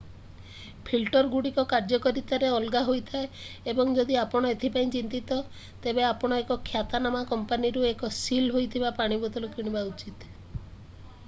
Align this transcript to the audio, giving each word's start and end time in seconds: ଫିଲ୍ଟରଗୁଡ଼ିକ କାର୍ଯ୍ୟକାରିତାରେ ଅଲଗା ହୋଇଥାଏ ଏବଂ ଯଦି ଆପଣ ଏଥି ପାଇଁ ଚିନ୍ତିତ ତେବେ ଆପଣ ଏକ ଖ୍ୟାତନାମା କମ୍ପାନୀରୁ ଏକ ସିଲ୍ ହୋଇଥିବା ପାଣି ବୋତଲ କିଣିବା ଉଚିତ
ଫିଲ୍ଟରଗୁଡ଼ିକ 0.85 1.65
କାର୍ଯ୍ୟକାରିତାରେ 1.73 2.47
ଅଲଗା 2.53 2.81
ହୋଇଥାଏ 2.87 3.27
ଏବଂ 3.73 3.93
ଯଦି 3.99 4.17
ଆପଣ 4.23 4.49
ଏଥି 4.55 4.71
ପାଇଁ 4.79 4.89
ଚିନ୍ତିତ 4.97 5.39
ତେବେ 5.85 6.07
ଆପଣ 6.09 6.41
ଏକ 6.47 6.59
ଖ୍ୟାତନାମା 6.71 7.23
କମ୍ପାନୀରୁ 7.35 7.85
ଏକ 7.93 8.11
ସିଲ୍ 8.23 8.51
ହୋଇଥିବା 8.59 8.93
ପାଣି 9.05 9.21
ବୋତଲ 9.27 9.51
କିଣିବା 9.59 9.87
ଉଚିତ 9.93 10.35